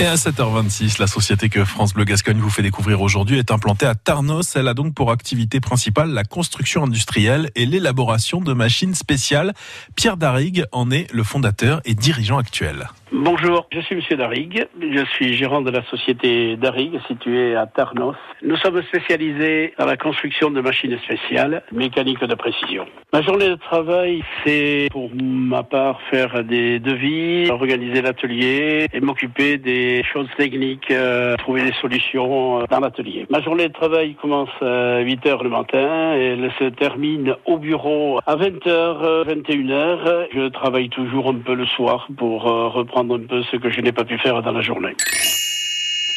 Et 0.00 0.06
à 0.06 0.14
7h26, 0.14 1.00
la 1.00 1.08
société 1.08 1.48
que 1.48 1.64
France 1.64 1.92
Bleu 1.92 2.04
Gascogne 2.04 2.38
vous 2.38 2.50
fait 2.50 2.62
découvrir 2.62 3.02
aujourd'hui 3.02 3.36
est 3.36 3.50
implantée 3.50 3.84
à 3.84 3.96
Tarnos. 3.96 4.54
Elle 4.54 4.68
a 4.68 4.74
donc 4.74 4.94
pour 4.94 5.10
activité 5.10 5.58
principale 5.58 6.10
la 6.10 6.22
construction 6.22 6.84
industrielle 6.84 7.50
et 7.56 7.66
l'élaboration 7.66 8.40
de 8.40 8.52
machines 8.52 8.94
spéciales. 8.94 9.54
Pierre 9.96 10.16
Darrigue 10.16 10.66
en 10.70 10.92
est 10.92 11.12
le 11.12 11.24
fondateur 11.24 11.80
et 11.84 11.94
dirigeant 11.94 12.38
actuel. 12.38 12.86
Bonjour, 13.10 13.66
je 13.72 13.80
suis 13.80 13.96
Monsieur 13.96 14.16
Darrigue. 14.16 14.68
Je 14.80 15.04
suis 15.14 15.34
gérant 15.34 15.62
de 15.62 15.70
la 15.70 15.82
société 15.84 16.56
Darrigue 16.56 17.00
située 17.08 17.56
à 17.56 17.66
Tarnos. 17.66 18.14
Nous 18.42 18.56
sommes 18.58 18.82
spécialisés 18.82 19.72
dans 19.78 19.86
la 19.86 19.96
construction 19.96 20.50
de 20.50 20.60
machines 20.60 20.96
spéciales, 21.04 21.64
mécaniques 21.72 22.22
de 22.22 22.34
précision. 22.34 22.84
Ma 23.12 23.22
journée 23.22 23.48
de 23.48 23.54
travail, 23.54 24.22
c'est 24.44 24.88
pour 24.92 25.10
ma 25.14 25.62
part 25.62 26.00
faire 26.10 26.44
des 26.44 26.78
devis, 26.80 27.50
organiser 27.50 28.02
l'atelier 28.02 28.88
et 28.92 29.00
m'occuper 29.00 29.56
des 29.56 29.87
choses 30.02 30.28
techniques, 30.36 30.90
euh, 30.90 31.36
trouver 31.36 31.62
des 31.62 31.72
solutions 31.80 32.60
euh, 32.60 32.64
dans 32.70 32.80
l'atelier. 32.80 33.26
Ma 33.30 33.40
journée 33.40 33.68
de 33.68 33.72
travail 33.72 34.14
commence 34.14 34.50
à 34.60 35.00
8 35.00 35.26
heures 35.26 35.42
le 35.42 35.50
matin 35.50 36.14
et 36.16 36.34
elle 36.34 36.50
se 36.58 36.64
termine 36.64 37.34
au 37.46 37.58
bureau 37.58 38.20
à 38.26 38.36
20h, 38.36 39.24
21h. 39.26 40.28
Je 40.32 40.48
travaille 40.48 40.88
toujours 40.88 41.28
un 41.28 41.38
peu 41.38 41.54
le 41.54 41.66
soir 41.66 42.08
pour 42.16 42.46
euh, 42.46 42.68
reprendre 42.68 43.16
un 43.16 43.26
peu 43.26 43.42
ce 43.42 43.56
que 43.56 43.70
je 43.70 43.80
n'ai 43.80 43.92
pas 43.92 44.04
pu 44.04 44.18
faire 44.18 44.42
dans 44.42 44.52
la 44.52 44.60
journée. 44.60 44.94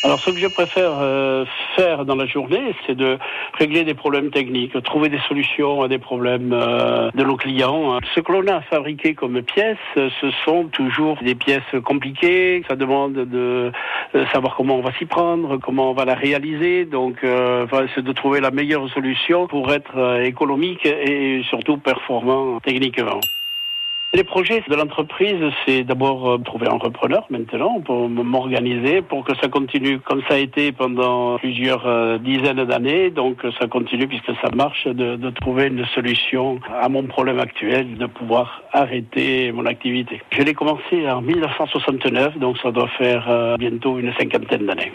Alors 0.04 0.20
ce 0.20 0.32
que 0.32 0.38
je 0.38 0.48
préfère 0.48 0.94
euh, 1.00 1.46
faire 1.76 2.06
dans 2.06 2.16
la 2.16 2.26
journée, 2.26 2.74
c'est 2.88 2.96
de 2.96 3.20
régler 3.54 3.84
des 3.84 3.94
problèmes 3.94 4.32
techniques, 4.32 4.82
trouver 4.82 5.10
des 5.10 5.20
solutions 5.28 5.84
à 5.84 5.88
des 5.88 6.00
problèmes 6.00 6.54
euh, 6.54 7.12
de 7.14 7.24
nos 7.24 7.36
clients. 7.36 8.00
Ce 8.16 8.20
que 8.20 8.32
l'on 8.32 8.48
a 8.48 8.62
fabriqué 8.62 9.14
comme 9.14 9.44
pièces, 9.44 9.78
ce 9.96 10.32
sont 10.44 10.66
toujours 10.66 11.18
des 11.22 11.36
pièces 11.36 11.62
compliquées. 11.84 12.64
Ça 12.68 12.76
demande 12.76 13.14
de 13.14 13.72
savoir 14.34 14.56
comment 14.56 14.78
on 14.78 14.82
va 14.82 14.92
s'y 14.94 15.06
prendre, 15.06 15.58
comment 15.58 15.92
on 15.92 15.94
va 15.94 16.06
la 16.06 16.16
réaliser. 16.16 16.86
Donc 16.86 17.24
euh, 17.24 17.68
c'est 17.94 18.04
de 18.04 18.12
trouver 18.12 18.40
la 18.40 18.50
meilleure 18.50 18.90
solution 18.90 19.46
pour 19.46 19.72
être 19.72 20.20
économique 20.24 20.84
et 20.84 21.44
surtout 21.48 21.78
performant 21.78 22.60
techniquement. 22.60 23.20
Les 24.14 24.26
projets 24.26 24.62
de 24.68 24.76
l'entreprise, 24.76 25.40
c'est 25.66 25.86
d'abord 25.86 26.30
euh, 26.30 26.38
trouver 26.40 26.68
un 26.68 26.78
repreneur 26.78 27.26
maintenant 27.30 27.80
pour 27.80 28.10
m'organiser 28.10 29.02
pour 29.02 29.24
que 29.24 29.34
ça 29.38 29.48
continue 29.48 30.00
comme 30.00 30.22
ça 30.28 30.34
a 30.34 30.38
été 30.38 30.74
pendant 30.74 31.38
plusieurs 31.38 31.88
euh, 31.88 32.18
dizaines 32.18 32.66
d'années. 32.66 33.10
Donc 33.10 33.38
ça 33.58 33.68
continue 33.68 34.10
puisque 34.10 34.34
ça 34.42 34.50
marche 34.54 34.86
de, 34.86 35.30
trouver 35.30 35.68
une 35.68 35.86
solution 35.96 36.60
à 36.82 36.90
mon 36.90 37.04
problème 37.04 37.40
actuel, 37.40 37.96
de 37.96 38.06
pouvoir 38.06 38.64
arrêter 38.74 39.54
mon 39.54 39.66
activité. 39.66 40.22
Je 40.32 40.42
l'ai 40.42 40.54
commencé 40.54 41.10
en 41.10 41.22
1969, 41.22 42.38
donc 42.38 42.58
ça 42.62 42.72
doit 42.72 42.90
faire 42.98 43.26
euh, 43.30 43.56
bientôt 43.56 43.98
une 43.98 44.14
cinquantaine 44.16 44.66
d'années. 44.66 44.92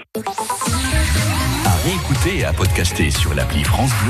À 1.64 1.74
réécouter 1.84 2.40
et 2.40 2.44
à 2.44 2.52
podcaster 2.52 3.10
sur 3.10 3.32
l'appli 3.32 3.64
France 3.64 3.92
Bleu. 3.94 4.04